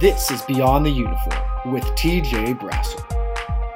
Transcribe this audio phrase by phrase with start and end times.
[0.00, 3.04] This is Beyond the Uniform with TJ Brassil.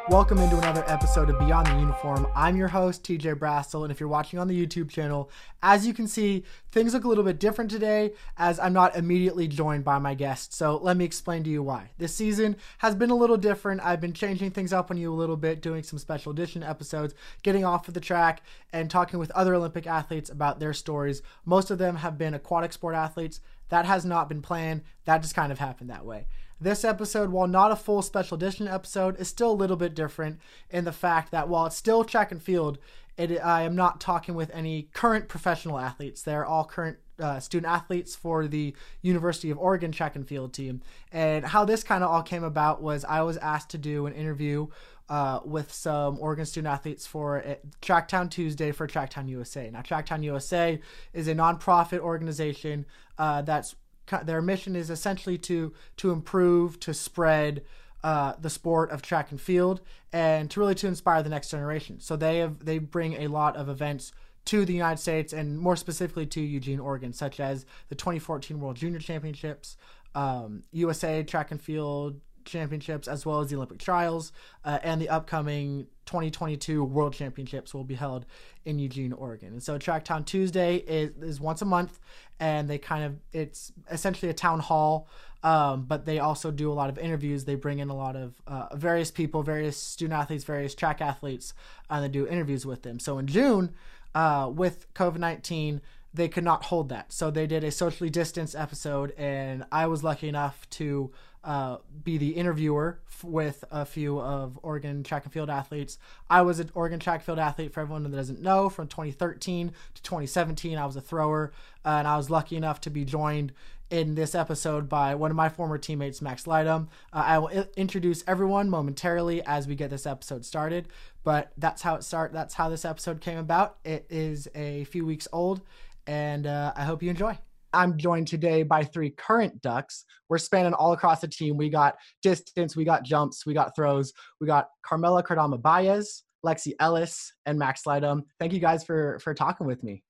[0.09, 2.29] Welcome into another episode of Beyond the Uniform.
[2.37, 5.33] I'm your host, TJ Brassil, and if you're watching on the YouTube channel,
[5.65, 9.49] as you can see, things look a little bit different today as I'm not immediately
[9.49, 10.55] joined by my guest.
[10.55, 11.91] So let me explain to you why.
[11.99, 13.81] This season has been a little different.
[13.81, 17.15] I've been changing things up on you a little bit, doing some special edition episodes,
[17.43, 18.43] getting off of the track,
[18.73, 21.21] and talking with other Olympic athletes about their stories.
[21.45, 23.41] Most of them have been aquatic sport athletes.
[23.73, 24.83] That has not been planned.
[25.07, 26.27] That just kind of happened that way.
[26.61, 30.41] This episode, while not a full special edition episode, is still a little bit different
[30.69, 32.77] in the fact that while it's still track and field,
[33.17, 36.23] it, I am not talking with any current professional athletes.
[36.23, 40.83] They're all current uh, student athletes for the University of Oregon track and field team.
[41.13, 44.15] And how this kind of all came about was I was asked to do an
[44.15, 44.69] interview
[45.09, 47.45] uh, with some Oregon student athletes for
[47.83, 49.71] Tracktown Tuesday for Tracktown USA.
[49.71, 50.81] Now, Tracktown USA
[51.13, 52.87] is a nonprofit organization
[53.19, 53.77] uh, that's
[54.25, 57.63] their mission is essentially to to improve, to spread
[58.05, 59.81] uh, the sport of track and field,
[60.13, 62.01] and to really to inspire the next generation.
[62.01, 64.13] So they have they bring a lot of events
[64.47, 68.77] to the United States and more specifically to Eugene, Oregon, such as the 2014 World
[68.77, 69.77] Junior Championships,
[70.15, 74.33] um, USA Track and Field Championships, as well as the Olympic Trials,
[74.65, 78.27] uh, and the upcoming 2022 World Championships will be held
[78.65, 79.53] in Eugene, Oregon.
[79.53, 81.99] And so Tracktown Tuesday is, is once a month,
[82.41, 85.09] and they kind of it's essentially a town hall,
[85.43, 87.45] um, but they also do a lot of interviews.
[87.45, 91.55] They bring in a lot of uh, various people, various student athletes, various track athletes,
[91.91, 92.99] and they do interviews with them.
[92.99, 93.75] So in June,
[94.15, 95.81] uh, with COVID 19,
[96.15, 97.13] they could not hold that.
[97.13, 101.11] So they did a socially distanced episode, and I was lucky enough to
[101.45, 105.99] uh, be the interviewer f- with a few of Oregon track and field athletes.
[106.31, 108.69] I was an Oregon track and field athlete for everyone that doesn't know.
[108.69, 111.53] From 2013 to 2017, I was a thrower,
[111.85, 113.53] uh, and I was lucky enough to be joined
[113.91, 116.89] in this episode by one of my former teammates, Max Lydum.
[117.13, 120.89] Uh, I will I- introduce everyone momentarily as we get this episode started,
[121.25, 122.33] but that's how it start.
[122.33, 123.79] That's how this episode came about.
[123.85, 125.61] It is a few weeks old,
[126.07, 127.39] and uh, I hope you enjoy.
[127.75, 130.05] I'm joined today by three current Ducks.
[130.29, 131.57] We're spanning all across the team.
[131.57, 134.13] We got distance, we got jumps, we got throws.
[134.41, 138.23] We got Carmela Cardama Baez, Lexi Ellis, and Max Lydum.
[138.39, 140.03] Thank you guys for for talking with me.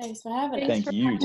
[0.00, 0.68] Thanks for having us.
[0.68, 1.18] Thank you.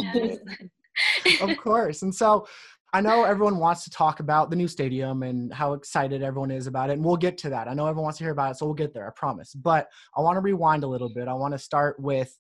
[1.42, 2.02] of course.
[2.02, 2.48] And so
[2.94, 6.68] I know everyone wants to talk about the new stadium and how excited everyone is
[6.68, 6.94] about it.
[6.94, 7.68] And we'll get to that.
[7.68, 9.54] I know everyone wants to hear about it, so we'll get there, I promise.
[9.54, 11.28] But I want to rewind a little bit.
[11.28, 12.34] I want to start with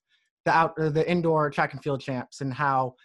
[0.45, 2.95] the out uh, the indoor track and field champs and how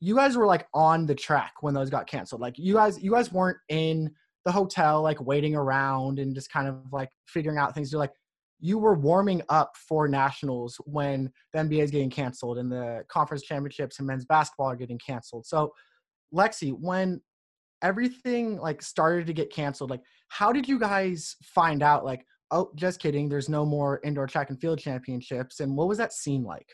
[0.00, 2.40] you guys were like on the track when those got canceled.
[2.40, 4.10] Like you guys you guys weren't in
[4.44, 7.90] the hotel like waiting around and just kind of like figuring out things.
[7.90, 8.12] You're like
[8.60, 13.42] you were warming up for nationals when the NBA is getting canceled and the conference
[13.42, 15.46] championships and men's basketball are getting canceled.
[15.46, 15.72] So
[16.34, 17.20] Lexi, when
[17.82, 22.70] everything like started to get canceled, like how did you guys find out like oh,
[22.74, 23.28] just kidding.
[23.28, 25.60] There's no more indoor track and field championships.
[25.60, 26.68] And what was that scene like?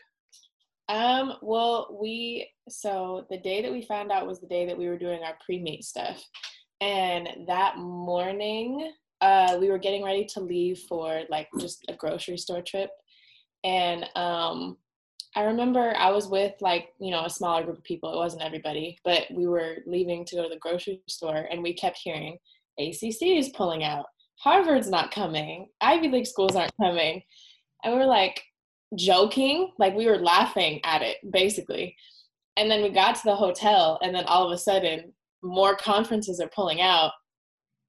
[0.89, 4.87] Um, well, we, so the day that we found out was the day that we
[4.87, 6.23] were doing our pre meet stuff.
[6.81, 8.91] And that morning,
[9.21, 12.89] uh, we were getting ready to leave for like just a grocery store trip.
[13.63, 14.77] And um,
[15.35, 18.11] I remember I was with like, you know, a smaller group of people.
[18.11, 21.73] It wasn't everybody, but we were leaving to go to the grocery store and we
[21.73, 22.37] kept hearing
[22.77, 24.05] ACC is pulling out.
[24.43, 25.69] Harvard's not coming.
[25.79, 27.21] Ivy League schools aren't coming.
[27.83, 28.43] And we were like
[28.95, 31.95] joking, like we were laughing at it basically.
[32.57, 36.39] And then we got to the hotel, and then all of a sudden, more conferences
[36.39, 37.11] are pulling out,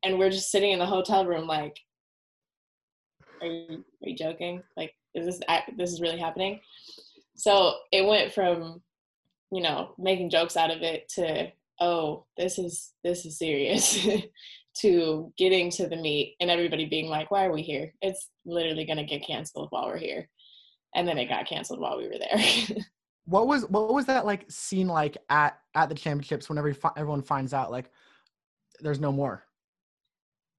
[0.03, 1.79] and we're just sitting in the hotel room like,
[3.43, 4.63] are you, are you joking?
[4.75, 5.41] Like, is this
[5.77, 6.61] this is really happening?
[7.37, 8.81] So it went from,
[9.53, 14.07] you know, making jokes out of it to, oh, this is this is serious.
[14.81, 17.93] to getting to the meet and everybody being like, why are we here?
[18.03, 20.29] It's literally going to get canceled while we're here.
[20.95, 22.83] And then it got canceled while we were there.
[23.27, 27.55] what was what was that like scene like at at the championships whenever everyone finds
[27.55, 27.91] out like
[28.81, 29.45] there's no more?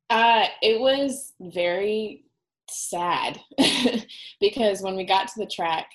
[0.09, 2.25] Uh, it was very
[2.69, 3.39] sad
[4.39, 5.89] because when we got to the track,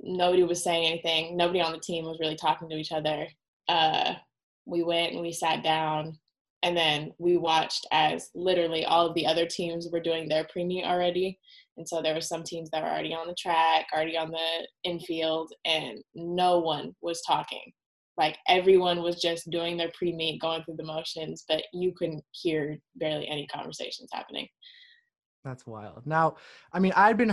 [0.00, 1.36] nobody was saying anything.
[1.36, 3.26] Nobody on the team was really talking to each other.
[3.68, 4.14] Uh,
[4.64, 6.18] we went and we sat down
[6.66, 10.84] and then we watched as literally all of the other teams were doing their pre-meet
[10.84, 11.38] already.
[11.76, 14.66] And so there were some teams that were already on the track already on the
[14.82, 17.72] infield and no one was talking.
[18.18, 22.78] Like everyone was just doing their pre-meet going through the motions but you couldn't hear
[22.96, 24.48] barely any conversations happening.
[25.44, 26.04] That's wild.
[26.04, 26.34] Now
[26.72, 27.32] i mean i'd been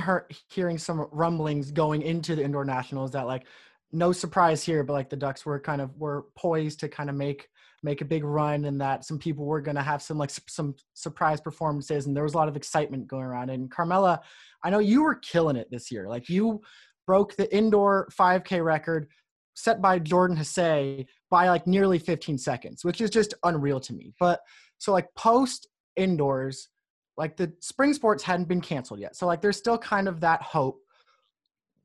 [0.52, 3.48] hearing some rumblings going into the indoor nationals that like
[3.94, 7.16] no surprise here but like the ducks were kind of were poised to kind of
[7.16, 7.48] make
[7.84, 10.74] make a big run and that some people were going to have some like some
[10.94, 13.50] surprise performances and there was a lot of excitement going around.
[13.50, 14.22] And carmela
[14.64, 16.08] i know you were killing it this year.
[16.08, 16.62] Like you
[17.06, 19.10] broke the indoor 5k record
[19.56, 24.14] set by jordan Hasay by like nearly 15 seconds which is just unreal to me.
[24.20, 24.40] But
[24.78, 26.70] so like post indoors
[27.18, 29.16] like the spring sports hadn't been canceled yet.
[29.16, 30.80] So like there's still kind of that hope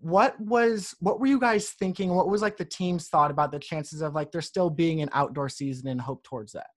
[0.00, 2.14] what was what were you guys thinking?
[2.14, 5.10] What was like the team's thought about the chances of like there still being an
[5.12, 6.68] outdoor season and hope towards that?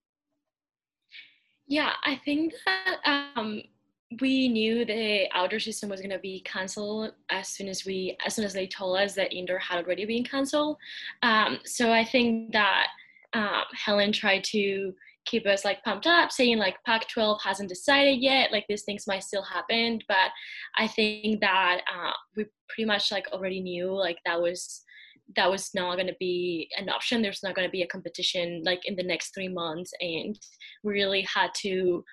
[1.67, 2.97] Yeah i think that
[3.35, 3.61] um
[4.19, 8.35] we knew the outdoor season was going to be canceled as soon as we as
[8.35, 10.77] soon as they told us that indoor had already been canceled.
[11.23, 12.87] Um, so i think that
[13.33, 14.93] um, helen tried to
[15.31, 19.07] keep us like pumped up saying like pac 12 hasn't decided yet like these things
[19.07, 20.29] might still happen but
[20.77, 24.83] i think that uh, we pretty much like already knew like that was
[25.35, 27.21] that was not going to be an option.
[27.21, 30.37] There's not going to be a competition like in the next three months and
[30.83, 32.03] we really had to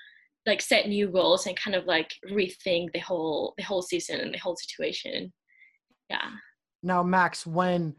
[0.47, 4.33] like set new goals and kind of like rethink the whole the whole season and
[4.33, 5.33] the whole situation.
[6.09, 6.31] Yeah.
[6.83, 7.97] Now max when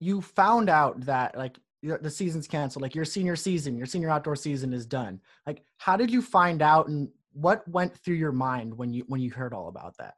[0.00, 1.58] you found out that like
[2.00, 5.20] the season's canceled like your senior season your senior outdoor season is done.
[5.46, 9.20] Like how did you find out and what went through your mind when you when
[9.20, 10.14] you heard all about that?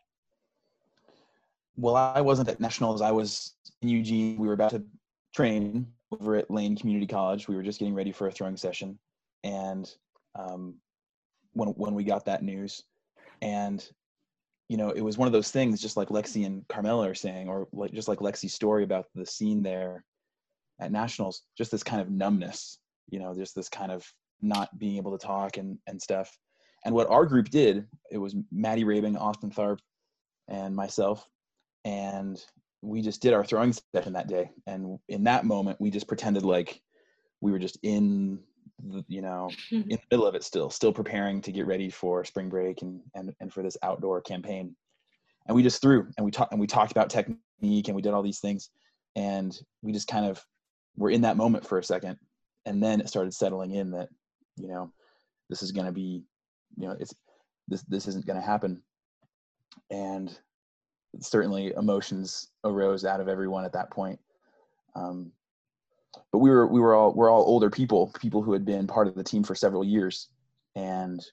[1.77, 4.83] Well i wasn't at nationals i was in eugene we were about to
[5.35, 7.49] train over at lane community college.
[7.49, 8.99] We were just getting ready for a throwing session.
[9.45, 9.91] And
[10.35, 10.75] um,
[11.53, 12.83] when when we got that news
[13.41, 13.87] and
[14.69, 17.49] you know it was one of those things just like lexi and carmela are saying
[17.49, 20.05] or like just like lexi's story about the scene there
[20.81, 22.79] at nationals just this kind of numbness
[23.11, 24.05] you know just this kind of
[24.41, 26.37] not being able to talk and and stuff.
[26.85, 29.79] And what our group did it was maddie rabing austin tharp
[30.49, 31.27] and myself
[31.85, 32.43] and
[32.83, 34.51] we just did our throwing session that day.
[34.67, 36.81] And in that moment we just pretended like
[37.41, 38.41] we were just in
[38.85, 42.25] the, you know in the middle of it still still preparing to get ready for
[42.25, 44.75] spring break and and, and for this outdoor campaign.
[45.47, 48.13] And we just threw and we talked and we talked about technique and we did
[48.13, 48.71] all these things.
[49.17, 50.45] And we just kind of
[50.99, 52.19] were in that moment for a second
[52.67, 54.09] and then it started settling in that
[54.57, 54.93] you know
[55.49, 56.23] this is going to be
[56.77, 57.15] you know it's
[57.69, 58.83] this this isn't going to happen.
[59.91, 60.37] And
[61.21, 64.19] certainly emotions arose out of everyone at that point.
[64.97, 65.31] Um,
[66.33, 69.07] but we were we were all we're all older people people who had been part
[69.07, 70.29] of the team for several years.
[70.75, 71.25] And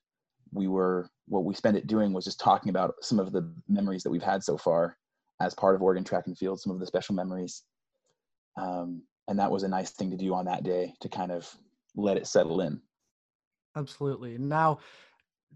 [0.52, 4.04] we were what we spent it doing was just talking about some of the memories
[4.04, 4.98] that we've had so far
[5.42, 7.64] as part of Oregon track and field some of the special memories.
[8.58, 11.50] Um, and that was a nice thing to do on that day to kind of
[11.96, 12.82] let it settle in.
[13.76, 14.38] Absolutely.
[14.38, 14.80] Now,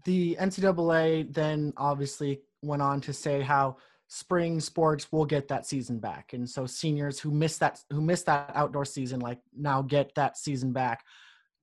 [0.04, 3.76] the NCAA then obviously went on to say how
[4.08, 8.26] spring sports will get that season back, and so seniors who missed that who missed
[8.26, 11.04] that outdoor season like now get that season back.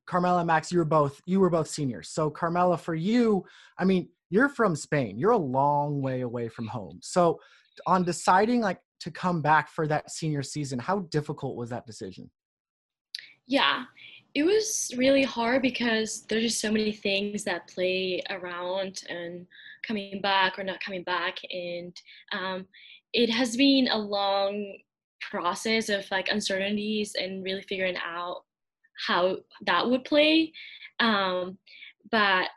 [0.06, 2.10] Carmela Max, you were both you were both seniors.
[2.10, 3.44] So Carmela, for you,
[3.78, 5.18] I mean, you're from Spain.
[5.18, 7.00] You're a long way away from home.
[7.02, 7.40] So
[7.86, 10.80] on deciding like to come back for that senior season.
[10.80, 12.30] How difficult was that decision?
[13.48, 13.84] Yeah,
[14.34, 19.48] it was really hard because there's just so many things that play around and
[19.88, 21.40] coming back or not coming back.
[21.52, 22.00] And
[22.32, 22.68] um,
[23.14, 24.78] it has been a long
[25.22, 28.44] process of like uncertainties and really figuring out
[29.08, 30.52] how that would play.
[31.00, 31.58] Um,
[32.12, 32.50] but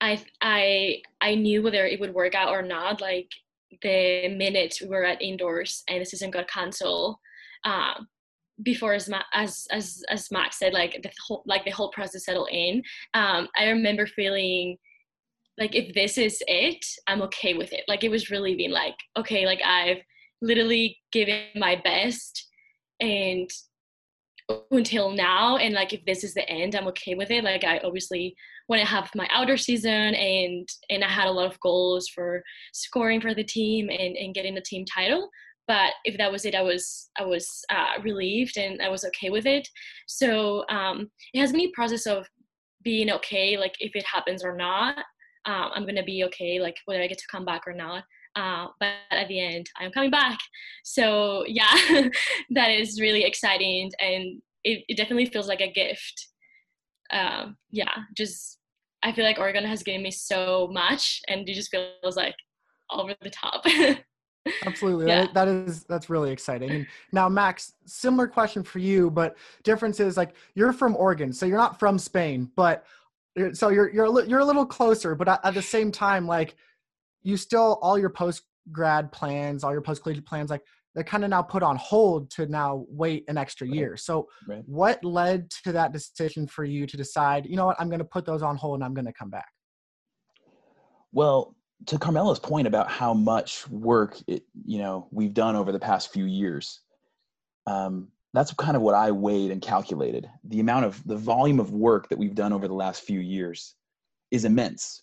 [0.00, 3.00] I I I knew whether it would work out or not.
[3.00, 3.30] Like
[3.82, 7.16] the minute we were at indoors and the season got canceled
[7.64, 8.08] um,
[8.62, 12.48] before as, as as as Max said like the whole like the whole process settled
[12.50, 12.82] in
[13.14, 14.76] um, I remember feeling
[15.58, 17.84] like if this is it I'm okay with it.
[17.88, 19.98] Like it was really being like okay like I've
[20.40, 22.48] literally given my best
[23.00, 23.48] and
[24.70, 27.44] until now and like if this is the end i'm okay with it.
[27.44, 28.34] Like i obviously
[28.68, 32.42] want to have my outer season and and i had a lot of goals for
[32.72, 35.28] scoring for the team and and getting the team title
[35.66, 39.30] but if that was it i was i was uh, relieved and i was okay
[39.30, 39.68] with it.
[40.06, 42.26] So um it has been a process of
[42.82, 44.98] being okay like if it happens or not
[45.44, 48.04] um, i'm gonna be okay like whether i get to come back or not
[48.38, 50.38] uh, but at the end i'm coming back.
[50.84, 51.74] So yeah
[52.50, 56.28] that is really exciting and it, it definitely feels like a gift.
[57.10, 58.58] Um, yeah just
[59.02, 62.34] i feel like oregon has given me so much and it just feels like
[62.90, 63.64] all over the top.
[64.64, 65.06] Absolutely.
[65.08, 65.26] Yeah.
[65.26, 66.70] that, that is that's really exciting.
[66.70, 71.46] And now max similar question for you but difference is like you're from oregon so
[71.46, 72.84] you're not from spain but
[73.52, 76.56] so you're you're a, you're a little closer but at the same time like
[77.22, 80.62] you still all your post grad plans, all your post collegiate plans, like
[80.94, 83.76] they're kind of now put on hold to now wait an extra Right.
[83.76, 83.96] year.
[83.96, 84.62] So Right.
[84.66, 88.04] what led to that decision for you to decide, you know what, I'm going to
[88.04, 89.48] put those on hold and I'm going to come back?
[91.12, 91.54] Well,
[91.86, 96.12] to Carmela's point about how much work it, you know we've done over the past
[96.12, 96.80] few years,
[97.66, 100.28] um, that's kind of what I weighed and calculated.
[100.44, 103.74] The amount of the volume of work that we've done over the last few years
[104.30, 105.02] is immense,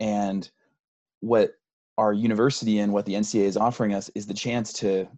[0.00, 0.50] and
[1.20, 1.52] what
[1.96, 5.08] our university and what the NCAA is offering us is the chance to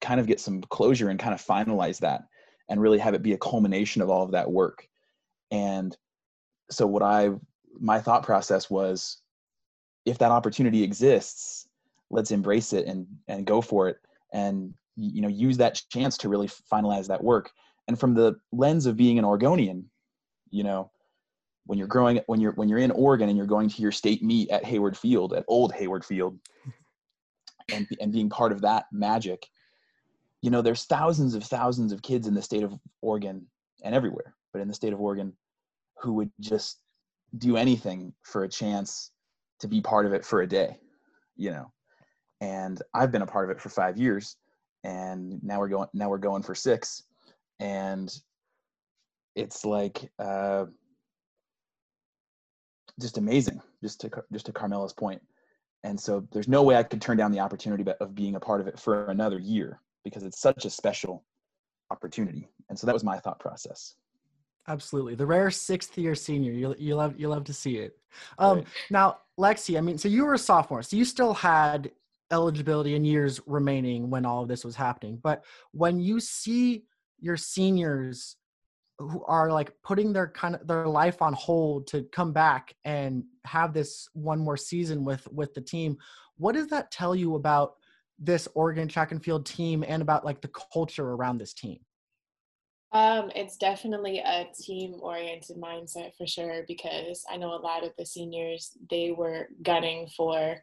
[0.00, 2.22] kind of get some closure and kind of finalize that
[2.68, 4.88] and really have it be a culmination of all of that work.
[5.50, 5.96] And
[6.70, 7.30] so what I
[7.80, 9.18] my thought process was
[10.04, 11.68] if that opportunity exists,
[12.10, 13.98] let's embrace it and and go for it
[14.32, 17.50] and you know use that chance to really finalize that work.
[17.88, 19.88] And from the lens of being an Oregonian,
[20.50, 20.90] you know,
[21.68, 24.22] when you're growing when you're when you're in Oregon and you're going to your state
[24.22, 26.38] meet at Hayward Field at Old Hayward Field
[27.72, 29.46] and and being part of that magic,
[30.40, 32.72] you know, there's thousands of thousands of kids in the state of
[33.02, 33.46] Oregon
[33.84, 35.34] and everywhere, but in the state of Oregon
[36.00, 36.80] who would just
[37.36, 39.10] do anything for a chance
[39.60, 40.78] to be part of it for a day,
[41.36, 41.70] you know.
[42.40, 44.36] And I've been a part of it for 5 years
[44.84, 47.02] and now we're going now we're going for 6
[47.60, 48.10] and
[49.34, 50.64] it's like uh
[53.00, 55.22] just amazing just to just to Carmela's point.
[55.84, 58.60] And so there's no way I could turn down the opportunity of being a part
[58.60, 61.24] of it for another year because it's such a special
[61.90, 62.48] opportunity.
[62.68, 63.94] And so that was my thought process.
[64.66, 66.52] Absolutely, the rare sixth year senior.
[66.52, 67.96] You you love you love to see it.
[68.38, 68.66] Um, Right.
[68.90, 71.90] Now, Lexi, I mean, so you were a sophomore, so you still had
[72.30, 75.18] eligibility and years remaining when all of this was happening.
[75.22, 76.84] But when you see
[77.20, 78.36] your seniors
[78.98, 83.24] who are like putting their kind of their life on hold to come back and
[83.44, 85.96] have this one more season with with the team,
[86.36, 87.74] what does that tell you about
[88.18, 91.78] this Oregon track and field team and about like the culture around this team?
[92.90, 97.92] Um, it's definitely a team oriented mindset for sure because I know a lot of
[97.98, 100.56] the seniors they were gunning for,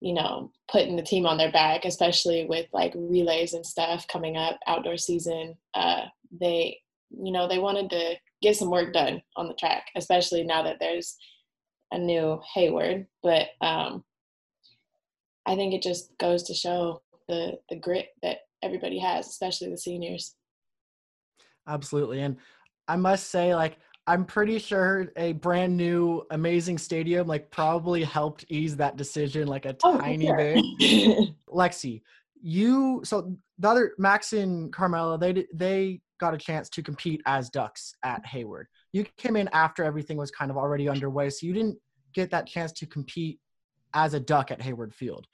[0.00, 4.36] you know, putting the team on their back, especially with like relays and stuff coming
[4.36, 5.56] up, outdoor season.
[5.74, 6.06] Uh,
[6.40, 10.62] they, you know, they wanted to get some work done on the track, especially now
[10.62, 11.16] that there's
[11.92, 13.06] a new Hayward.
[13.22, 14.04] But um,
[15.46, 19.78] I think it just goes to show the the grit that everybody has, especially the
[19.78, 20.34] seniors.
[21.66, 22.20] Absolutely.
[22.22, 22.36] And
[22.88, 28.46] I must say, like, I'm pretty sure a brand new amazing stadium like probably helped
[28.48, 30.36] ease that decision like a Oh, tiny sure.
[30.36, 31.34] bit.
[31.48, 32.00] Lexi,
[32.40, 37.50] you so the other Max and Carmela, they they got a chance to compete as
[37.50, 38.68] Ducks at Hayward.
[38.92, 41.78] You came in after everything was kind of already underway, so you didn't
[42.14, 43.38] get that chance to compete
[43.94, 45.26] as a Duck at Hayward Field.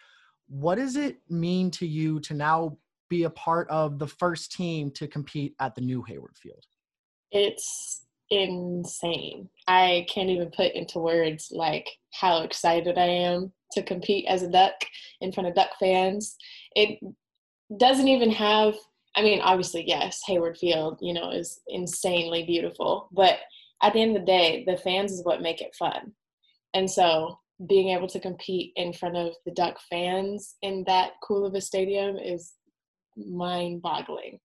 [0.48, 2.76] What does it mean to you to now
[3.08, 6.64] be a part of the first team to compete at the new Hayward Field?
[7.32, 9.48] It's insane.
[9.66, 14.50] I can't even put into words like how excited I am to compete as a
[14.50, 14.74] duck
[15.20, 16.36] in front of duck fans.
[16.74, 16.98] It
[17.78, 18.74] doesn't even have
[19.16, 23.38] I mean, obviously, yes, Hayward Field, you know, is insanely beautiful, but
[23.82, 26.12] at the end of the day, the fans is what make it fun.
[26.74, 31.46] And so being able to compete in front of the duck fans in that cool
[31.46, 32.54] of a stadium is
[33.16, 34.40] mind boggling.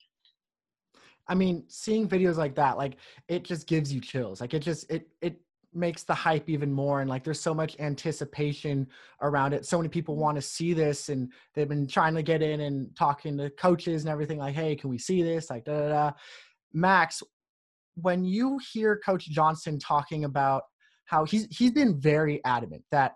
[1.28, 2.98] I mean, seeing videos like that, like
[3.28, 4.42] it just gives you chills.
[4.42, 5.40] Like it just it it
[5.74, 8.88] makes the hype even more and like there's so much anticipation
[9.22, 9.66] around it.
[9.66, 10.24] So many people mm-hmm.
[10.24, 14.04] want to see this and they've been trying to get in and talking to coaches
[14.04, 16.12] and everything like, "Hey, can we see this?" like da da da.
[16.74, 17.22] Max,
[17.96, 20.64] when you hear coach Johnson talking about
[21.06, 23.14] how he's he's been very adamant that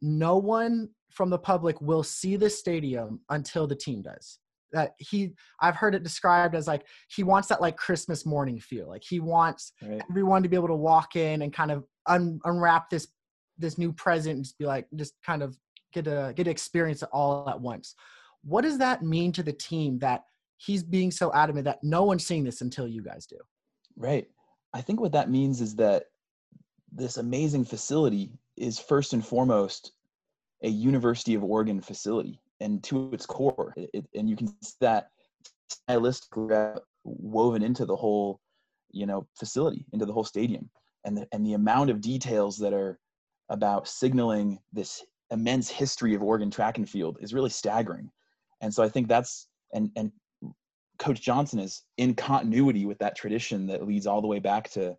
[0.00, 4.38] no one from the public will see the stadium until the team does
[4.72, 8.88] that he i've heard it described as like he wants that like christmas morning feel
[8.88, 10.02] like he wants Right.
[10.10, 13.08] everyone to be able to walk in and kind of un- unwrap this
[13.58, 15.56] this new present and just be like just kind of
[15.92, 17.94] get a get to experience it all at once
[18.44, 20.22] what does that mean to the team that
[20.56, 23.36] he's being so adamant that no one's seeing this until you guys do
[23.96, 24.26] Right.
[24.74, 26.04] I think what that means is that
[26.92, 29.92] this amazing facility is first and foremost
[30.62, 34.74] a University of Oregon facility, and to its core, it, it- and you can see
[34.80, 35.08] that
[35.70, 38.40] stylistically uh, woven into the whole,
[38.90, 40.70] you know, facility, into the whole stadium,
[41.04, 42.98] and the, and the amount of details that are
[43.48, 48.10] about signaling this immense history of Oregon track and field is really staggering,
[48.60, 50.12] and so I think that's and and
[50.98, 54.96] Coach Johnson is in continuity with that tradition that leads all the way back to,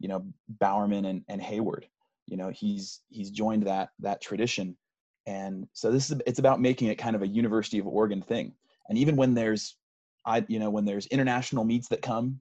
[0.00, 1.86] you know, Bowerman and, and Hayward.
[2.26, 4.76] You know, he's he's joined that that tradition,
[5.26, 8.52] and so this is it's about making it kind of a University of Oregon thing.
[8.88, 9.76] and even when there's
[10.24, 12.40] i you know when there's international meets that come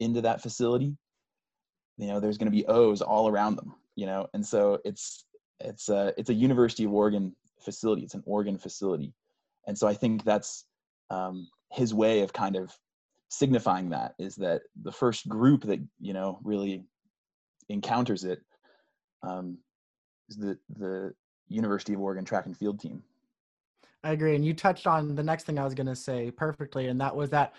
[0.00, 0.96] into that facility
[1.96, 4.28] you know there's going to be o's all around them you know?
[4.32, 5.24] And so it's
[5.58, 8.02] it's a it's a university of oregon facility.
[8.02, 9.12] It's an oregon facility.
[9.66, 10.64] And so i think that's
[11.10, 12.72] um, his way of kind of
[13.28, 16.84] signifying that is that the first group that you know really
[17.68, 18.40] encounters it
[19.24, 19.58] um,
[20.28, 21.12] is the the
[21.48, 23.02] University of Oregon track and field team.
[24.04, 26.86] I agree, and you touched on the next thing I was going to say perfectly,
[26.86, 27.54] and that was that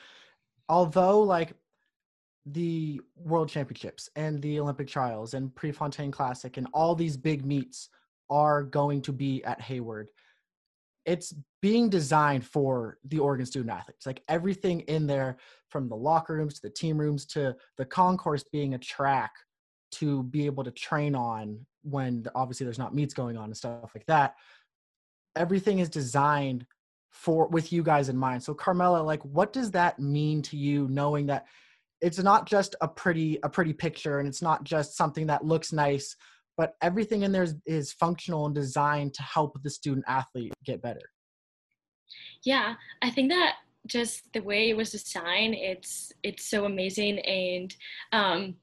[0.69, 1.53] although like
[2.46, 7.89] the World Championships and the Olympic Trials and Prefontaine Classic and all these big meets
[8.29, 10.10] are going to be at Hayward
[11.10, 14.05] it's being designed for the Oregon student athletes.
[14.05, 15.38] Like everything in there,
[15.69, 19.31] from the locker rooms to the team rooms to the concourse being a track
[19.91, 23.91] to be able to train on when obviously there's not meets going on and stuff
[23.95, 24.36] like that.
[25.36, 26.65] Everything is designed
[27.09, 28.43] for with you guys in mind.
[28.43, 31.45] So Carmela, like what does that mean to you knowing that
[32.01, 35.74] it's not just a pretty a pretty picture and it's not just something that looks
[35.74, 36.15] nice
[36.57, 40.81] but everything in there is, is functional and designed to help the student athlete get
[40.81, 41.12] better
[42.43, 43.55] yeah i think that
[43.88, 47.75] just the way it was designed it's it's so amazing and
[48.12, 48.55] um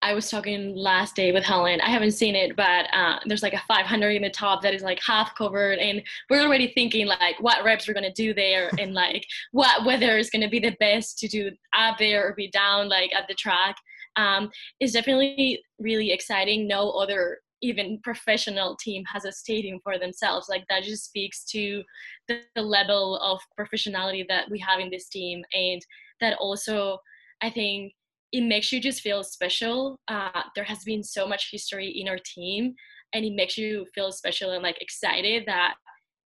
[0.00, 1.80] I was talking last day with Helen.
[1.80, 4.82] I haven't seen it, but uh, there's like a 500 in the top that is
[4.82, 8.94] like half covered, and we're already thinking like what reps we're gonna do there, and
[8.94, 12.88] like what weather is gonna be the best to do up there or be down
[12.88, 13.76] like at the track
[14.16, 14.50] um,
[14.80, 16.68] is definitely really exciting.
[16.68, 20.48] No other even professional team has a stadium for themselves.
[20.48, 21.82] Like that just speaks to
[22.28, 25.84] the, the level of professionality that we have in this team, and
[26.20, 26.98] that also
[27.40, 27.92] I think
[28.32, 29.98] it makes you just feel special.
[30.08, 32.74] Uh, there has been so much history in our team,
[33.12, 35.74] and it makes you feel special and like excited that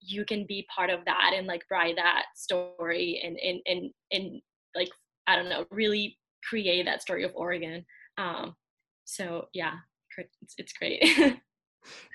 [0.01, 4.41] you can be part of that and like write that story and and and and
[4.75, 4.89] like
[5.27, 6.17] I don't know, really
[6.47, 7.85] create that story of Oregon.
[8.17, 8.55] Um,
[9.05, 9.73] so yeah,
[10.17, 11.03] it's, it's great.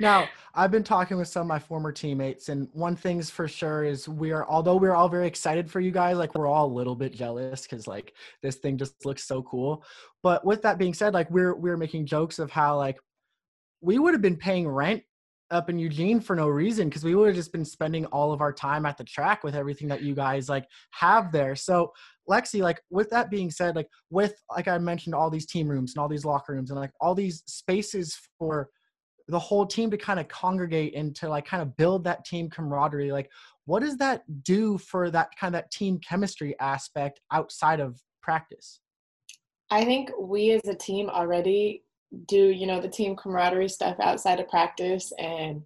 [0.00, 3.84] now i've been talking with some of my former teammates and one thing's for sure
[3.84, 6.74] is we are although we're all very excited for you guys like we're all a
[6.74, 9.84] little bit jealous because like this thing just looks so cool
[10.22, 12.98] but with that being said like we're we're making jokes of how like
[13.80, 15.02] we would have been paying rent
[15.50, 18.40] up in Eugene for no reason because we would have just been spending all of
[18.40, 21.54] our time at the track with everything that you guys like have there.
[21.54, 21.92] So
[22.28, 25.94] Lexi, like with that being said, like with like I mentioned all these team rooms
[25.94, 28.68] and all these locker rooms and like all these spaces for
[29.28, 32.48] the whole team to kind of congregate and to like kind of build that team
[32.48, 33.30] camaraderie, like
[33.64, 38.80] what does that do for that kind of that team chemistry aspect outside of practice?
[39.70, 41.82] I think we as a team already
[42.26, 45.62] do you know the team camaraderie stuff outside of practice and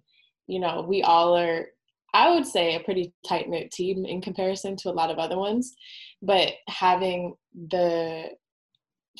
[0.47, 1.67] you know we all are
[2.13, 5.37] i would say a pretty tight knit team in comparison to a lot of other
[5.37, 5.75] ones
[6.21, 7.35] but having
[7.69, 8.29] the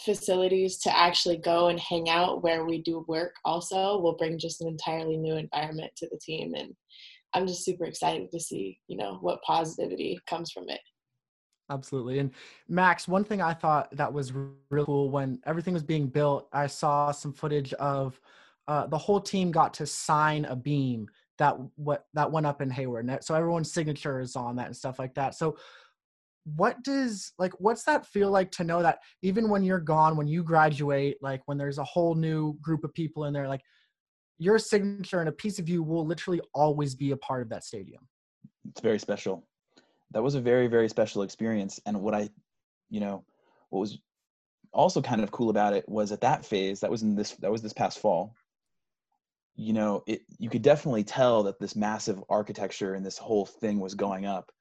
[0.04, 4.62] facilities to actually go and hang out where we do work also will bring just
[4.62, 6.74] an entirely new environment to the team and
[7.34, 10.80] i'm just super excited to see you know what positivity comes from it
[11.70, 12.20] Absolutely.
[12.20, 12.32] And
[12.68, 16.68] Max, one thing I thought that was really cool when everything was being built, I
[16.68, 18.20] saw some footage of
[18.68, 22.70] uh, the whole team got to sign a beam that what that went up in
[22.70, 23.10] Hayward.
[23.24, 25.34] So everyone's signature is on that and stuff like that.
[25.34, 25.58] So
[26.44, 30.28] what does like what's that feel like to know that even when you're gone, when
[30.28, 33.62] you graduate, like when there's a whole new group of people in there, like
[34.40, 37.64] your signature and a piece of you will literally always be a part of that
[37.64, 38.08] stadium.
[38.70, 39.48] It's very special.
[40.12, 41.80] That was a very very special experience.
[41.86, 42.30] And what i
[42.90, 43.24] you know
[43.70, 44.00] what was
[44.74, 47.52] also kind of cool about it was at that phase that was in this that
[47.52, 48.34] was this past fall
[49.56, 53.80] you know it you could definitely tell that this massive architecture and this whole thing
[53.80, 54.52] was going up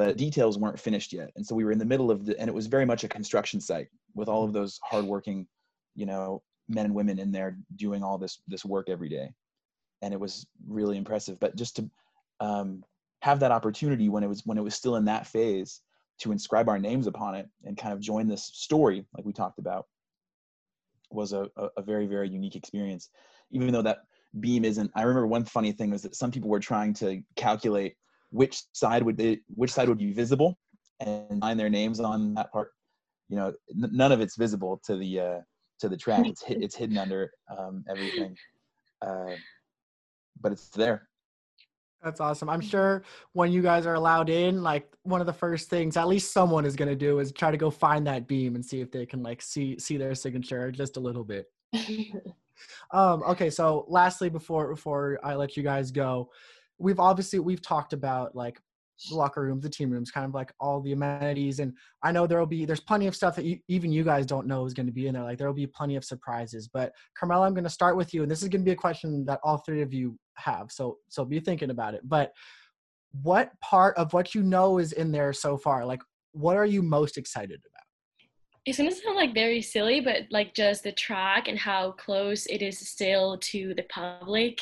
[0.00, 1.30] but details weren't finished yet.
[1.36, 3.08] And so we were in the middle of the and it was very much a
[3.08, 5.46] construction site with all of those hardworking
[5.94, 9.30] you know men and women in there doing all this this work every day.
[10.00, 11.38] And it was really impressive.
[11.38, 11.90] But just to
[12.40, 12.82] um,
[13.20, 15.82] have that opportunity when it was when it was still in that phase
[16.20, 19.58] to inscribe our names upon it and kind of join this story like we talked
[19.58, 19.86] about
[21.10, 23.10] was a, a, a very very unique experience.
[23.50, 23.98] Even though that
[24.38, 27.96] beam isn't i remember one funny thing was that some people were trying to calculate
[28.30, 30.58] which side would be which side would be visible
[31.00, 32.70] and sign their names on that part
[33.28, 35.40] you know n- none of it's visible to the uh
[35.78, 38.36] to the track it's it's hidden under um everything
[39.02, 39.34] uh
[40.40, 41.08] but it's there
[42.02, 42.48] that's awesome.
[42.48, 43.02] I'm sure
[43.34, 46.64] when you guys are allowed in, like one of the first things at least someone
[46.64, 49.04] is going to do is try to go find that beam and see if they
[49.04, 51.50] can like see see their signature just a little bit.
[52.92, 56.30] um okay, so lastly before before I let you guys go,
[56.80, 58.60] we've obviously we've talked about like
[59.08, 61.60] the locker rooms, the team rooms, kind of like all the amenities.
[61.60, 64.46] And I know there'll be there's plenty of stuff that you, even you guys don't
[64.46, 65.22] know is going to be in there.
[65.22, 66.68] Like there'll be plenty of surprises.
[66.68, 68.76] But Carmela, I'm going to start with you, and this is going to be a
[68.76, 70.70] question that all three of you have.
[70.70, 72.02] So so be thinking about it.
[72.04, 72.32] But
[73.22, 75.84] what part of what you know is in there so far?
[75.84, 77.84] Like what are you most excited about?
[78.66, 82.62] It's gonna sound like very silly, but like just the track and how close it
[82.62, 84.60] is still to the public.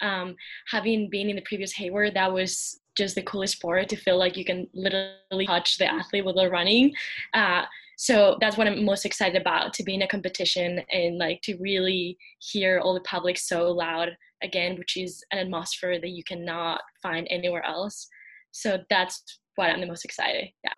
[0.00, 0.36] Um,
[0.68, 4.36] having been in the previous Hayward, that was just the coolest sport to feel like
[4.36, 6.92] you can literally touch the athlete while they're running.
[7.34, 7.62] Uh,
[7.98, 11.56] so that's what I'm most excited about to be in a competition and like to
[11.56, 16.80] really hear all the public so loud again, which is an atmosphere that you cannot
[17.02, 18.06] find anywhere else.
[18.52, 19.22] So that's
[19.56, 20.48] what I'm the most excited.
[20.62, 20.72] Yeah.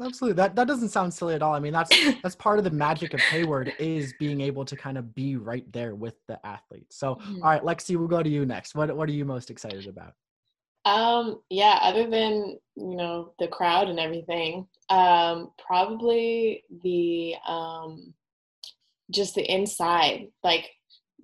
[0.00, 0.36] Absolutely.
[0.36, 1.54] That that doesn't sound silly at all.
[1.54, 1.90] I mean, that's
[2.22, 5.70] that's part of the magic of Hayward is being able to kind of be right
[5.72, 6.96] there with the athletes.
[6.96, 7.42] So, mm-hmm.
[7.42, 8.74] all right, Lexi, we'll go to you next.
[8.74, 10.14] What what are you most excited about?
[10.84, 18.12] Um, yeah, other than, you know, the crowd and everything, um, probably the um
[19.10, 20.70] just the inside, like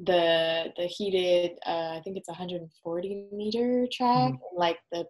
[0.02, 4.56] the the heated uh, I think it's 140 meter track, mm-hmm.
[4.56, 5.04] like the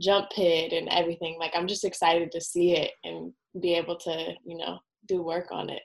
[0.00, 1.36] jump pit and everything.
[1.38, 5.48] Like I'm just excited to see it and be able to, you know, do work
[5.50, 5.82] on it.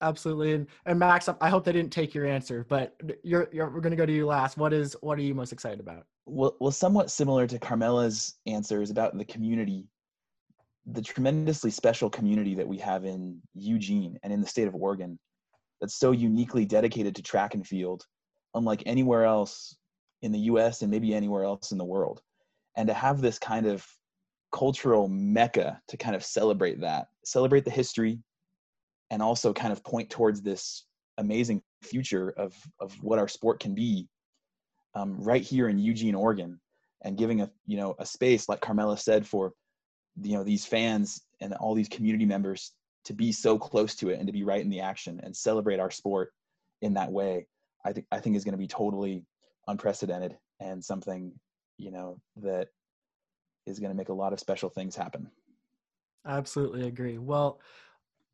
[0.00, 0.52] Absolutely.
[0.52, 3.90] And, and Max, I hope they didn't take your answer, but you're, you're we're going
[3.90, 4.56] to go to you last.
[4.56, 6.04] What is what are you most excited about?
[6.26, 9.88] Well, well, somewhat similar to Carmela's answers about the community,
[10.86, 15.18] the tremendously special community that we have in Eugene and in the state of Oregon
[15.80, 18.04] that's so uniquely dedicated to track and field,
[18.54, 19.76] unlike anywhere else
[20.22, 22.20] in the US and maybe anywhere else in the world.
[22.76, 23.86] And to have this kind of
[24.52, 28.18] cultural mecca to kind of celebrate that, celebrate the history,
[29.10, 30.84] and also kind of point towards this
[31.18, 34.08] amazing future of, of what our sport can be
[34.94, 36.60] um, right here in Eugene, Oregon,
[37.02, 39.52] and giving a you know a space like Carmela said for
[40.20, 42.72] you know these fans and all these community members
[43.08, 45.80] to be so close to it and to be right in the action and celebrate
[45.80, 46.32] our sport
[46.82, 47.46] in that way
[47.84, 49.24] i think i think is going to be totally
[49.66, 51.32] unprecedented and something
[51.78, 52.68] you know that
[53.66, 55.30] is going to make a lot of special things happen.
[56.26, 57.18] Absolutely agree.
[57.18, 57.60] Well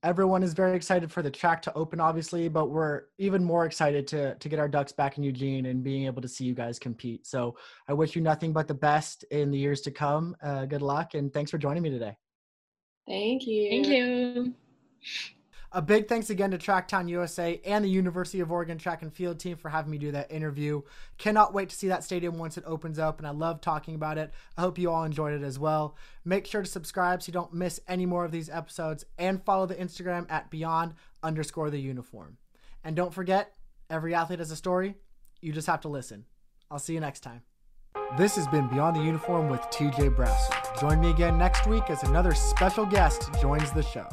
[0.02, 4.06] everyone is very excited for the track to open obviously but we're even more excited
[4.06, 6.78] to to get our ducks back in eugene and being able to see you guys
[6.78, 7.26] compete.
[7.26, 7.56] So
[7.88, 10.36] i wish you nothing but the best in the years to come.
[10.42, 12.16] Uh, good luck and thanks for joining me today.
[13.06, 13.70] Thank you.
[13.70, 14.54] Thank you
[15.74, 19.40] a big thanks again to Tracktown USA and the University of Oregon track and field
[19.40, 20.82] team for having me do that interview.
[21.18, 24.16] Cannot wait to see that stadium once it opens up, and I love talking about
[24.16, 24.32] it.
[24.56, 25.96] I hope you all enjoyed it as well.
[26.24, 29.66] Make sure to subscribe so you don't miss any more of these episodes, and follow
[29.66, 32.38] the Instagram at beyond underscore the uniform.
[32.84, 33.54] And don't forget,
[33.90, 34.94] every athlete has a story.
[35.40, 36.24] You just have to listen.
[36.70, 37.42] I'll see you next time.
[38.16, 40.54] This has been Beyond the Uniform with TJ Brassil.
[40.80, 44.08] Join me again next week as another special guest joins the show.